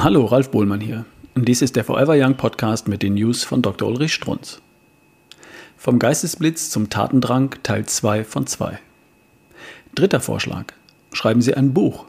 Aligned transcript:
Hallo, 0.00 0.26
Ralf 0.26 0.52
Bohlmann 0.52 0.80
hier. 0.80 1.06
Dies 1.34 1.60
ist 1.60 1.74
der 1.74 1.82
Forever 1.82 2.14
Young 2.16 2.36
Podcast 2.36 2.86
mit 2.86 3.02
den 3.02 3.14
News 3.14 3.42
von 3.42 3.62
Dr. 3.62 3.88
Ulrich 3.88 4.14
Strunz. 4.14 4.62
Vom 5.76 5.98
Geistesblitz 5.98 6.70
zum 6.70 6.88
Tatendrang 6.88 7.56
Teil 7.64 7.84
2 7.84 8.22
von 8.22 8.46
2. 8.46 8.78
Dritter 9.96 10.20
Vorschlag. 10.20 10.66
Schreiben 11.12 11.42
Sie 11.42 11.52
ein 11.54 11.74
Buch. 11.74 12.04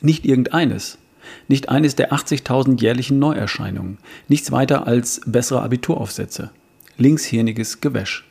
Nicht 0.00 0.26
irgendeines. 0.26 0.98
Nicht 1.46 1.68
eines 1.68 1.94
der 1.94 2.12
80.000 2.12 2.80
jährlichen 2.80 3.20
Neuerscheinungen. 3.20 3.98
Nichts 4.26 4.50
weiter 4.50 4.88
als 4.88 5.20
bessere 5.24 5.62
Abituraufsätze. 5.62 6.50
Linkshirniges 6.96 7.80
Gewäsch. 7.80 8.28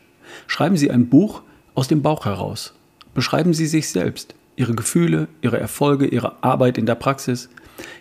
Schreiben 0.48 0.75
Sie 0.75 0.92
ein 0.92 1.08
Buch 1.08 1.44
aus 1.75 1.88
dem 1.88 2.02
Bauch 2.02 2.25
heraus. 2.25 2.74
Beschreiben 3.14 3.54
Sie 3.54 3.68
sich 3.68 3.88
selbst, 3.88 4.36
Ihre 4.58 4.75
Gefühle, 4.75 5.30
Ihre 5.42 5.61
Erfolge, 5.61 6.08
Ihre 6.08 6.44
Arbeit 6.44 6.78
in 6.78 6.86
der 6.86 6.96
Praxis, 6.96 7.47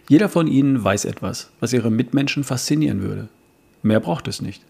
jeder 0.09 0.29
von 0.29 0.47
ihnen 0.47 0.83
weiß 0.83 1.05
etwas, 1.05 1.51
was 1.61 1.73
ihre 1.73 1.91
Mitmenschen 1.91 2.45
faszinieren 2.45 3.03
würde. 3.03 3.29
Mehr 3.83 4.01
braucht 4.01 4.29
es 4.29 4.41
nicht. 4.41 4.63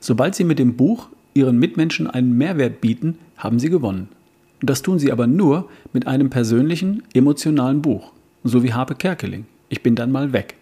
Sobald 0.00 0.34
sie 0.34 0.44
mit 0.44 0.58
dem 0.58 0.76
Buch 0.76 1.08
ihren 1.34 1.58
Mitmenschen 1.58 2.06
einen 2.06 2.36
Mehrwert 2.36 2.80
bieten, 2.80 3.18
haben 3.36 3.58
sie 3.58 3.70
gewonnen. 3.70 4.08
Das 4.60 4.82
tun 4.82 4.98
sie 4.98 5.12
aber 5.12 5.26
nur 5.26 5.68
mit 5.92 6.06
einem 6.06 6.30
persönlichen, 6.30 7.02
emotionalen 7.12 7.82
Buch, 7.82 8.12
so 8.42 8.62
wie 8.62 8.72
Harpe 8.72 8.94
Kerkeling. 8.94 9.46
Ich 9.68 9.82
bin 9.82 9.94
dann 9.94 10.12
mal 10.12 10.32
weg. 10.32 10.56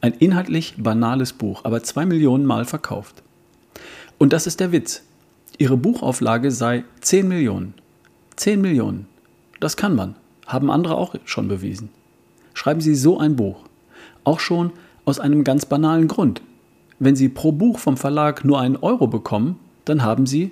Ein 0.00 0.14
inhaltlich 0.14 0.74
banales 0.78 1.32
Buch, 1.32 1.64
aber 1.64 1.82
zwei 1.82 2.06
Millionen 2.06 2.46
Mal 2.46 2.64
verkauft. 2.64 3.22
Und 4.18 4.32
das 4.32 4.46
ist 4.46 4.60
der 4.60 4.72
Witz. 4.72 5.02
Ihre 5.58 5.76
Buchauflage 5.76 6.50
sei 6.50 6.84
10 7.00 7.28
Millionen. 7.28 7.74
10 8.36 8.60
Millionen. 8.60 9.06
Das 9.58 9.76
kann 9.76 9.94
man. 9.94 10.14
Haben 10.46 10.70
andere 10.70 10.96
auch 10.96 11.14
schon 11.24 11.48
bewiesen 11.48 11.90
schreiben 12.60 12.82
Sie 12.82 12.94
so 12.94 13.18
ein 13.18 13.36
Buch. 13.36 13.56
Auch 14.22 14.38
schon 14.38 14.72
aus 15.06 15.18
einem 15.18 15.44
ganz 15.44 15.64
banalen 15.64 16.08
Grund. 16.08 16.42
Wenn 16.98 17.16
Sie 17.16 17.30
pro 17.30 17.52
Buch 17.52 17.78
vom 17.78 17.96
Verlag 17.96 18.44
nur 18.44 18.60
einen 18.60 18.76
Euro 18.76 19.06
bekommen, 19.06 19.58
dann 19.86 20.02
haben 20.02 20.26
Sie, 20.26 20.50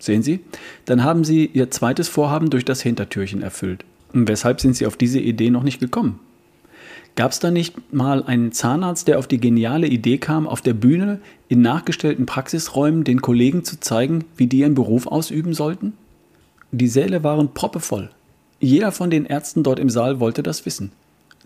sehen 0.00 0.24
Sie, 0.24 0.40
dann 0.84 1.04
haben 1.04 1.22
Sie 1.22 1.46
Ihr 1.46 1.70
zweites 1.70 2.08
Vorhaben 2.08 2.50
durch 2.50 2.64
das 2.64 2.82
Hintertürchen 2.82 3.40
erfüllt. 3.40 3.84
Und 4.12 4.26
weshalb 4.26 4.60
sind 4.60 4.74
Sie 4.74 4.84
auf 4.84 4.96
diese 4.96 5.20
Idee 5.20 5.50
noch 5.50 5.62
nicht 5.62 5.78
gekommen? 5.78 6.18
Gab 7.14 7.30
es 7.30 7.38
da 7.38 7.52
nicht 7.52 7.94
mal 7.94 8.24
einen 8.24 8.50
Zahnarzt, 8.50 9.06
der 9.06 9.20
auf 9.20 9.28
die 9.28 9.38
geniale 9.38 9.86
Idee 9.86 10.18
kam, 10.18 10.48
auf 10.48 10.60
der 10.60 10.74
Bühne 10.74 11.20
in 11.46 11.62
nachgestellten 11.62 12.26
Praxisräumen 12.26 13.04
den 13.04 13.22
Kollegen 13.22 13.62
zu 13.62 13.78
zeigen, 13.78 14.24
wie 14.36 14.48
die 14.48 14.58
ihren 14.58 14.74
Beruf 14.74 15.06
ausüben 15.06 15.54
sollten? 15.54 15.92
Die 16.72 16.88
Säle 16.88 17.22
waren 17.22 17.54
proppevoll. 17.54 18.10
Jeder 18.58 18.90
von 18.90 19.08
den 19.08 19.24
Ärzten 19.24 19.62
dort 19.62 19.78
im 19.78 19.88
Saal 19.88 20.18
wollte 20.18 20.42
das 20.42 20.66
wissen. 20.66 20.90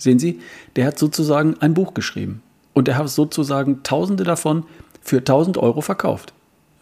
Sehen 0.03 0.19
Sie, 0.19 0.41
der 0.75 0.86
hat 0.86 0.98
sozusagen 0.98 1.55
ein 1.61 1.75
Buch 1.75 1.95
geschrieben. 1.95 2.42
Und 2.72 2.89
er 2.89 2.98
hat 2.98 3.08
sozusagen 3.08 3.84
Tausende 3.84 4.25
davon 4.25 4.64
für 5.00 5.19
1000 5.19 5.58
Euro 5.58 5.81
verkauft. 5.81 6.33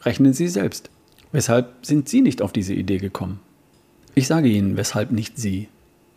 Rechnen 0.02 0.32
Sie 0.32 0.48
selbst. 0.48 0.88
Weshalb 1.30 1.84
sind 1.84 2.08
Sie 2.08 2.22
nicht 2.22 2.40
auf 2.40 2.52
diese 2.52 2.72
Idee 2.72 2.96
gekommen? 2.96 3.40
Ich 4.14 4.26
sage 4.26 4.48
Ihnen, 4.48 4.78
weshalb 4.78 5.10
nicht 5.10 5.36
Sie. 5.36 5.68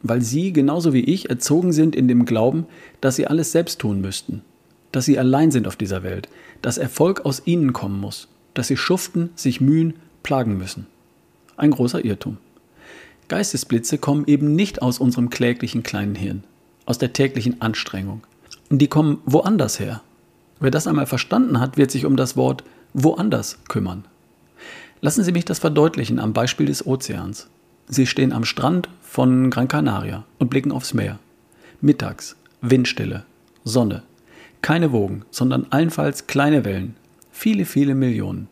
Weil 0.01 0.21
Sie, 0.21 0.53
genauso 0.53 0.93
wie 0.93 1.01
ich, 1.01 1.29
erzogen 1.29 1.73
sind 1.73 1.93
in 1.93 2.07
dem 2.07 2.23
Glauben, 2.23 2.67
dass 3.01 3.17
Sie 3.17 3.27
alles 3.27 3.51
selbst 3.51 3.79
tun 3.79 3.99
müssten. 3.99 4.41
Dass 4.93 5.03
Sie 5.03 5.19
allein 5.19 5.51
sind 5.51 5.67
auf 5.67 5.75
dieser 5.75 6.03
Welt. 6.03 6.29
Dass 6.61 6.77
Erfolg 6.77 7.25
aus 7.25 7.41
Ihnen 7.43 7.73
kommen 7.73 7.99
muss. 7.99 8.29
Dass 8.53 8.69
Sie 8.69 8.77
schuften, 8.77 9.31
sich 9.35 9.59
mühen, 9.59 9.95
plagen 10.23 10.57
müssen. 10.57 10.87
Ein 11.57 11.71
großer 11.71 12.05
Irrtum. 12.05 12.37
Geistesblitze 13.27 13.97
kommen 13.97 14.23
eben 14.25 14.55
nicht 14.55 14.81
aus 14.81 14.99
unserem 14.99 15.29
kläglichen 15.29 15.83
kleinen 15.83 16.15
Hirn 16.15 16.45
aus 16.86 16.98
der 16.98 17.14
täglichen 17.14 17.61
Anstrengung. 17.61 18.21
Und 18.70 18.80
die 18.80 18.88
kommen 18.88 19.20
woanders 19.26 19.80
her. 19.80 20.02
Wer 20.60 20.71
das 20.71 20.88
einmal 20.88 21.05
verstanden 21.05 21.60
hat, 21.60 21.77
wird 21.77 21.92
sich 21.92 22.05
um 22.05 22.16
das 22.16 22.38
Wort 22.38 22.64
woanders 22.94 23.60
kümmern. 23.67 24.05
Lassen 25.02 25.23
Sie 25.23 25.32
mich 25.32 25.45
das 25.45 25.60
verdeutlichen 25.60 26.20
am 26.20 26.33
Beispiel 26.33 26.67
des 26.67 26.86
Ozeans. 26.86 27.49
Sie 27.88 28.08
stehen 28.08 28.32
am 28.32 28.45
Strand 28.45 28.88
von 29.02 29.49
Gran 29.49 29.67
Canaria 29.67 30.23
und 30.39 30.49
blicken 30.49 30.72
aufs 30.72 30.93
Meer. 30.93 31.20
Mittags, 31.82 32.38
Windstille, 32.61 33.26
Sonne. 33.66 34.04
Keine 34.61 34.93
Wogen, 34.93 35.26
sondern 35.30 35.67
allenfalls 35.70 36.27
kleine 36.27 36.64
Wellen. 36.64 36.95
Viele, 37.32 37.66
viele 37.66 37.95
Millionen. 37.95 38.48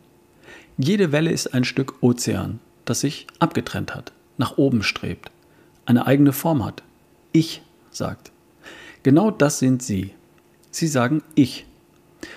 Jede 0.76 1.12
Welle 1.12 1.30
ist 1.30 1.54
ein 1.54 1.64
Stück 1.64 2.02
Ozean, 2.02 2.60
das 2.84 3.00
sich 3.00 3.26
abgetrennt 3.38 3.94
hat, 3.94 4.12
nach 4.36 4.58
oben 4.58 4.82
strebt, 4.82 5.30
eine 5.86 6.06
eigene 6.06 6.32
Form 6.32 6.64
hat. 6.64 6.82
Ich 7.32 7.62
sagt. 7.94 8.32
Genau 9.02 9.30
das 9.30 9.58
sind 9.58 9.82
Sie. 9.82 10.12
Sie 10.70 10.86
sagen 10.86 11.22
Ich. 11.34 11.66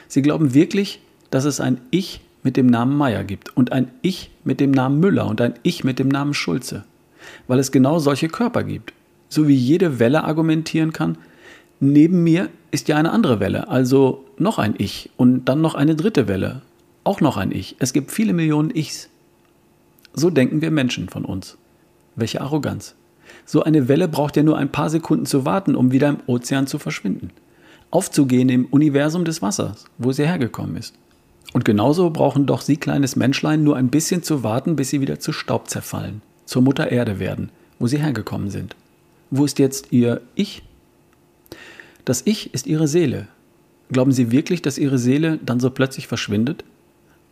Sie 0.07 0.21
glauben 0.21 0.53
wirklich, 0.53 1.01
dass 1.29 1.45
es 1.45 1.59
ein 1.59 1.81
Ich 1.91 2.21
mit 2.43 2.57
dem 2.57 2.67
Namen 2.67 2.95
Meier 2.95 3.23
gibt 3.23 3.55
und 3.57 3.71
ein 3.71 3.91
Ich 4.01 4.31
mit 4.43 4.59
dem 4.59 4.71
Namen 4.71 4.99
Müller 4.99 5.27
und 5.27 5.41
ein 5.41 5.55
Ich 5.63 5.83
mit 5.83 5.99
dem 5.99 6.07
Namen 6.07 6.33
Schulze, 6.33 6.85
weil 7.47 7.59
es 7.59 7.71
genau 7.71 7.99
solche 7.99 8.29
Körper 8.29 8.63
gibt. 8.63 8.93
So 9.29 9.47
wie 9.47 9.55
jede 9.55 9.99
Welle 9.99 10.23
argumentieren 10.23 10.93
kann, 10.93 11.17
neben 11.79 12.23
mir 12.23 12.49
ist 12.71 12.87
ja 12.87 12.97
eine 12.97 13.11
andere 13.11 13.39
Welle, 13.39 13.67
also 13.67 14.25
noch 14.37 14.59
ein 14.59 14.75
Ich 14.77 15.09
und 15.17 15.45
dann 15.45 15.61
noch 15.61 15.75
eine 15.75 15.95
dritte 15.95 16.27
Welle, 16.27 16.61
auch 17.03 17.21
noch 17.21 17.37
ein 17.37 17.51
Ich. 17.51 17.75
Es 17.79 17.93
gibt 17.93 18.11
viele 18.11 18.33
Millionen 18.33 18.75
Ichs. 18.75 19.09
So 20.13 20.29
denken 20.29 20.61
wir 20.61 20.71
Menschen 20.71 21.09
von 21.09 21.25
uns. 21.25 21.57
Welche 22.15 22.41
Arroganz. 22.41 22.95
So 23.45 23.63
eine 23.63 23.87
Welle 23.87 24.07
braucht 24.07 24.35
ja 24.35 24.43
nur 24.43 24.57
ein 24.57 24.71
paar 24.71 24.89
Sekunden 24.89 25.25
zu 25.25 25.45
warten, 25.45 25.75
um 25.75 25.91
wieder 25.91 26.09
im 26.09 26.17
Ozean 26.25 26.67
zu 26.67 26.79
verschwinden. 26.79 27.29
Aufzugehen 27.91 28.49
im 28.49 28.65
Universum 28.65 29.23
des 29.23 29.41
Wassers, 29.41 29.85
wo 29.97 30.11
sie 30.11 30.25
hergekommen 30.25 30.75
ist. 30.75 30.95
Und 31.53 31.63
genauso 31.63 32.09
brauchen 32.09 32.47
doch 32.47 32.59
Sie, 32.59 32.75
kleines 32.75 33.15
Menschlein, 33.15 33.63
nur 33.63 33.77
ein 33.77 33.89
bisschen 33.89 34.23
zu 34.23 34.43
warten, 34.43 34.75
bis 34.75 34.89
Sie 34.89 34.99
wieder 34.99 35.19
zu 35.21 35.31
Staub 35.31 35.69
zerfallen, 35.69 36.21
zur 36.45 36.61
Mutter 36.61 36.91
Erde 36.91 37.19
werden, 37.19 37.49
wo 37.79 37.87
Sie 37.87 37.99
hergekommen 37.99 38.49
sind. 38.49 38.75
Wo 39.29 39.45
ist 39.45 39.59
jetzt 39.59 39.91
Ihr 39.91 40.21
Ich? 40.35 40.63
Das 42.03 42.23
Ich 42.25 42.53
ist 42.53 42.67
Ihre 42.67 42.89
Seele. 42.89 43.27
Glauben 43.89 44.11
Sie 44.11 44.31
wirklich, 44.31 44.63
dass 44.63 44.77
Ihre 44.77 44.97
Seele 44.97 45.39
dann 45.45 45.59
so 45.61 45.69
plötzlich 45.69 46.07
verschwindet? 46.07 46.65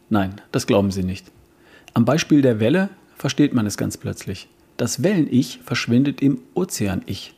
Nein, 0.09 0.35
das 0.53 0.67
glauben 0.67 0.91
Sie 0.91 1.03
nicht. 1.03 1.31
Am 1.93 2.05
Beispiel 2.05 2.41
der 2.41 2.59
Welle 2.59 2.89
versteht 3.17 3.53
man 3.53 3.65
es 3.65 3.77
ganz 3.77 3.97
plötzlich. 3.97 4.47
Das 4.77 5.03
Wellen-Ich 5.03 5.59
verschwindet 5.63 6.21
im 6.21 6.39
Ozean-Ich. 6.55 7.33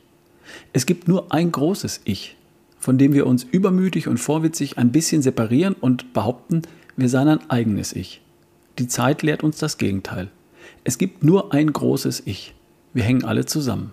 Es 0.72 0.86
gibt 0.86 1.08
nur 1.08 1.32
ein 1.32 1.52
großes 1.52 2.00
Ich, 2.04 2.36
von 2.78 2.98
dem 2.98 3.12
wir 3.12 3.26
uns 3.26 3.44
übermütig 3.44 4.08
und 4.08 4.18
vorwitzig 4.18 4.78
ein 4.78 4.92
bisschen 4.92 5.22
separieren 5.22 5.74
und 5.74 6.12
behaupten, 6.12 6.62
wir 6.96 7.08
seien 7.08 7.28
ein 7.28 7.50
eigenes 7.50 7.92
Ich. 7.92 8.22
Die 8.78 8.88
Zeit 8.88 9.22
lehrt 9.22 9.42
uns 9.42 9.58
das 9.58 9.78
Gegenteil. 9.78 10.30
Es 10.84 10.98
gibt 10.98 11.24
nur 11.24 11.52
ein 11.52 11.72
großes 11.72 12.22
Ich. 12.26 12.54
Wir 12.94 13.02
hängen 13.02 13.24
alle 13.24 13.44
zusammen. 13.44 13.92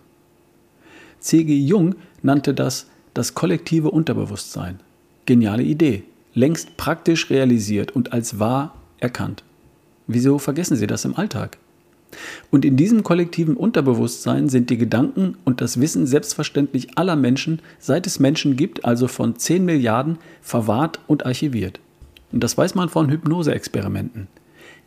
C.G. 1.20 1.54
Jung 1.54 1.96
nannte 2.22 2.54
das 2.54 2.88
das 3.14 3.34
kollektive 3.34 3.92
Unterbewusstsein. 3.92 4.80
Geniale 5.26 5.64
Idee, 5.64 6.04
längst 6.34 6.78
praktisch 6.78 7.30
realisiert 7.30 7.92
und 7.92 8.12
als 8.12 8.40
wahr 8.40 8.76
erkannt. 9.00 9.44
Wieso 10.08 10.40
vergessen 10.40 10.76
Sie 10.76 10.88
das 10.88 11.06
im 11.06 11.16
Alltag? 11.16 11.58
Und 12.52 12.66
in 12.66 12.78
diesem 12.78 13.04
kollektiven 13.04 13.56
Unterbewusstsein 13.56 14.50
sind 14.50 14.70
die 14.70 14.78
Gedanken 14.78 15.36
und 15.46 15.62
das 15.62 15.80
Wissen 15.80 16.08
selbstverständlich 16.08 16.98
aller 16.98 17.16
Menschen, 17.16 17.62
seit 17.80 18.08
es 18.08 18.20
Menschen 18.20 18.56
gibt, 18.56 18.86
also 18.86 19.08
von 19.08 19.38
10 19.38 19.66
Milliarden, 19.66 20.18
verwahrt 20.42 21.00
und 21.08 21.26
archiviert. 21.26 21.80
Und 22.32 22.44
das 22.44 22.58
weiß 22.58 22.76
man 22.76 22.90
von 22.90 23.10
Hypnoseexperimenten. 23.10 24.28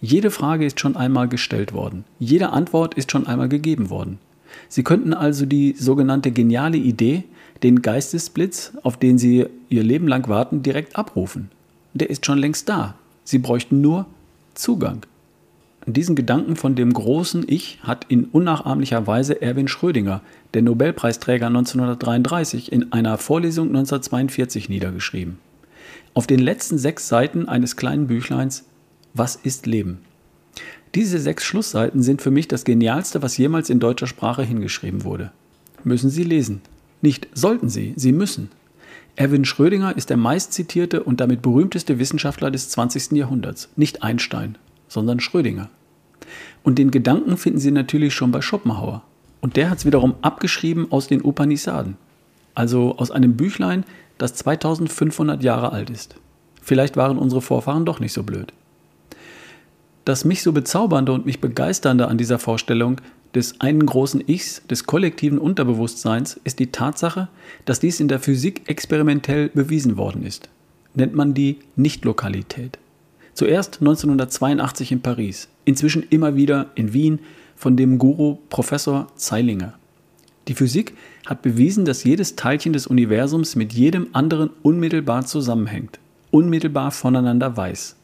Jede 0.01 0.31
Frage 0.31 0.67
ist 0.67 0.79
schon 0.79 0.97
einmal 0.97 1.29
gestellt 1.29 1.73
worden. 1.73 2.05
Jede 2.19 2.51
Antwort 2.51 2.95
ist 2.95 3.11
schon 3.11 3.27
einmal 3.27 3.49
gegeben 3.49 3.89
worden. 3.89 4.19
Sie 4.69 4.83
könnten 4.83 5.15
also 5.15 5.47
die 5.47 5.75
sogenannte 5.79 6.31
geniale 6.31 6.77
Idee, 6.77 7.25
den 7.63 7.83
Geistesblitz, 7.83 8.73
auf 8.83 8.97
den 8.99 9.19
Sie 9.19 9.47
Ihr 9.69 9.83
Leben 9.83 10.09
lang 10.09 10.29
warten, 10.29 10.63
direkt 10.63 10.97
abrufen. 10.97 11.51
Der 11.95 12.11
ist 12.11 12.27
schon 12.27 12.39
längst 12.39 12.69
da. 12.69 12.95
Sie 13.25 13.39
bräuchten 13.39 13.81
nur 13.81 14.07
Zugang. 14.55 15.07
Diesen 15.89 16.17
Gedanken 16.17 16.57
von 16.57 16.75
dem 16.75 16.93
großen 16.93 17.45
Ich 17.47 17.79
hat 17.85 18.07
in 18.09 18.25
unnachahmlicher 18.25 19.07
Weise 19.07 19.41
Erwin 19.41 19.69
Schrödinger, 19.69 20.21
der 20.53 20.63
Nobelpreisträger 20.63 21.47
1933, 21.47 22.73
in 22.73 22.93
einer 22.93 23.19
Vorlesung 23.19 23.69
1942 23.69 24.69
niedergeschrieben. 24.69 25.39
Auf 26.13 26.27
den 26.27 26.41
letzten 26.41 26.77
sechs 26.77 27.07
Seiten 27.07 27.49
eines 27.49 27.77
kleinen 27.77 28.09
Büchleins 28.09 28.65
Was 29.15 29.37
ist 29.37 29.67
Leben? 29.67 29.99
Diese 30.97 31.21
sechs 31.21 31.45
Schlussseiten 31.45 32.03
sind 32.03 32.21
für 32.21 32.33
mich 32.33 32.49
das 32.49 32.65
Genialste, 32.65 33.23
was 33.23 33.39
jemals 33.39 33.71
in 33.71 33.79
deutscher 33.79 34.09
Sprache 34.09 34.43
hingeschrieben 34.43 35.05
wurde. 35.05 35.31
Müssen 35.85 36.11
Sie 36.11 36.25
lesen. 36.25 36.63
Nicht 37.01 37.29
sollten 37.33 37.69
Sie, 37.69 37.93
Sie 37.95 38.11
müssen. 38.11 38.51
Erwin 39.15 39.45
Schrödinger 39.45 39.97
ist 39.97 40.11
der 40.11 40.17
meistzitierte 40.17 41.05
und 41.05 41.21
damit 41.21 41.43
berühmteste 41.43 42.01
Wissenschaftler 42.01 42.51
des 42.51 42.71
20. 42.71 43.13
Jahrhunderts, 43.13 43.69
nicht 43.77 44.03
Einstein 44.03 44.59
sondern 44.89 45.21
Schrödinger. 45.21 45.69
Und 46.63 46.79
den 46.79 46.91
Gedanken 46.91 47.37
finden 47.37 47.61
Sie 47.61 47.71
natürlich 47.71 48.15
schon 48.15 48.33
bei 48.33 48.41
Schopenhauer. 48.41 49.03
Und 49.41 49.57
der 49.57 49.71
hat 49.71 49.79
es 49.79 49.87
wiederum 49.87 50.17
abgeschrieben 50.23 50.91
aus 50.91 51.07
den 51.07 51.23
Upanishaden. 51.23 51.97
Also 52.55 52.97
aus 52.97 53.11
einem 53.11 53.37
Büchlein, 53.37 53.85
das 54.19 54.35
2500 54.35 55.43
Jahre 55.43 55.73
alt 55.73 55.91
ist. 55.91 56.17
Vielleicht 56.63 56.97
waren 56.97 57.19
unsere 57.19 57.43
Vorfahren 57.43 57.85
doch 57.85 58.01
nicht 58.01 58.13
so 58.13 58.23
blöd. 58.23 58.53
Das 60.05 60.25
mich 60.25 60.43
so 60.43 60.53
bezaubernde 60.53 61.13
und 61.13 61.27
mich 61.27 61.41
begeisternde 61.41 62.09
an 62.09 62.19
dieser 62.19 62.39
Vorstellung 62.39 63.01
des 63.35 63.61
einen 63.61 63.85
großen 63.85 64.27
Ichs, 64.27 64.63
des 64.67 64.87
kollektiven 64.87 65.39
Unterbewusstseins, 65.39 66.41
ist 66.45 66.59
die 66.59 66.73
Tatsache, 66.73 67.29
dass 67.67 67.81
dies 67.81 68.01
in 68.01 68.09
der 68.09 68.19
Physik 68.19 68.63
experimentell 68.67 69.51
bewiesen 69.51 69.97
worden 69.97 70.25
ist. 70.25 70.49
Nennt 70.95 71.15
man 71.15 71.35
die 71.35 71.59
Nichtlokalität. 71.77 72.79
Zuerst 73.37 73.83
1982 73.83 74.93
in 74.93 75.03
Paris, 75.03 75.49
inzwischen 75.67 76.03
immer 76.09 76.37
wieder 76.37 76.71
in 76.75 76.95
Wien 76.95 77.19
von 77.55 77.77
dem 77.77 77.99
Guru 77.99 78.39
Professor 78.49 79.09
Zeilinger. 79.17 79.75
Die 80.49 80.55
Physik 80.55 80.95
hat 81.27 81.43
bewiesen, 81.43 81.85
dass 81.85 82.03
jedes 82.03 82.37
Teilchen 82.37 82.73
des 82.73 82.87
Universums 82.87 83.55
mit 83.55 83.75
jedem 83.75 84.07
anderen 84.15 84.49
unmittelbar 84.63 85.27
zusammenhängt, 85.27 85.99
unmittelbar 86.31 86.93
voneinander 86.93 87.59
weiß. 87.59 87.97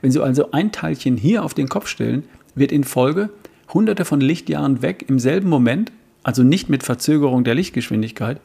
Wenn 0.00 0.10
Sie 0.10 0.22
also 0.22 0.52
ein 0.52 0.72
Teilchen 0.72 1.18
hier 1.18 1.44
auf 1.44 1.52
den 1.52 1.68
Kopf 1.68 1.86
stellen, 1.86 2.24
wird 2.54 2.72
in 2.72 2.84
Folge 2.84 3.28
hunderte 3.74 4.06
von 4.06 4.22
Lichtjahren 4.22 4.80
weg 4.80 5.04
im 5.06 5.18
selben 5.18 5.50
Moment, 5.50 5.92
also 6.22 6.44
nicht 6.44 6.70
mit 6.70 6.82
Verzögerung 6.82 7.44
der 7.44 7.56
Lichtgeschwindigkeit, 7.56 8.40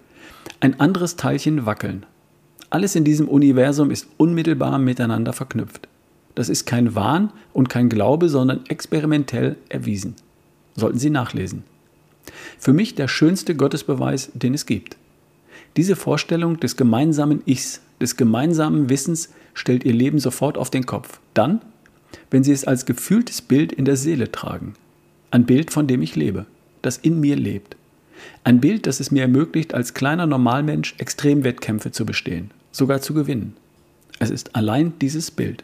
ein 0.60 0.78
anderes 0.78 1.16
Teilchen 1.16 1.66
wackeln. 1.66 2.06
Alles 2.70 2.98
in 2.98 3.06
diesem 3.06 3.30
Universum 3.30 3.92
ist 3.92 4.10
unmittelbar 4.18 4.78
miteinander 4.78 5.32
verknüpft. 5.32 5.88
Das 6.38 6.50
ist 6.50 6.68
kein 6.68 6.94
Wahn 6.94 7.32
und 7.52 7.68
kein 7.68 7.90
Glaube, 7.90 8.30
sondern 8.30 8.64
experimentell 8.68 9.56
erwiesen. 9.70 10.14
Sollten 10.76 11.00
Sie 11.00 11.10
nachlesen. 11.10 11.64
Für 12.60 12.74
mich 12.74 12.94
der 12.94 13.08
schönste 13.08 13.56
Gottesbeweis, 13.56 14.30
den 14.36 14.54
es 14.54 14.68
gibt. 14.68 14.98
Diese 15.78 15.96
Vorstellung 15.96 16.60
des 16.60 16.78
gemeinsamen 16.78 17.42
Ichs, 17.48 17.82
des 18.00 18.18
gemeinsamen 18.18 18.88
Wissens 18.88 19.30
stellt 19.56 19.84
ihr 19.84 19.94
Leben 19.94 20.20
sofort 20.20 20.60
auf 20.60 20.70
den 20.70 20.86
Kopf. 20.86 21.20
Dann, 21.34 21.60
wenn 22.30 22.44
sie 22.44 22.52
es 22.52 22.66
als 22.66 22.86
gefühltes 22.86 23.42
Bild 23.42 23.72
in 23.72 23.86
der 23.86 23.98
Seele 23.98 24.32
tragen. 24.32 24.76
Ein 25.32 25.48
Bild, 25.48 25.72
von 25.72 25.88
dem 25.88 26.04
ich 26.04 26.16
lebe, 26.16 26.46
das 26.84 26.98
in 26.98 27.20
mir 27.20 27.36
lebt. 27.36 27.78
Ein 28.44 28.62
Bild, 28.62 28.86
das 28.86 29.00
es 29.00 29.10
mir 29.10 29.24
ermöglicht, 29.24 29.74
als 29.74 29.96
kleiner 29.96 30.28
Normalmensch 30.28 30.94
Extremwettkämpfe 31.00 31.92
zu 31.92 32.06
bestehen, 32.06 32.52
sogar 32.72 33.02
zu 33.02 33.16
gewinnen. 33.16 33.56
Es 34.20 34.30
ist 34.30 34.56
allein 34.56 34.94
dieses 35.02 35.32
Bild. 35.32 35.64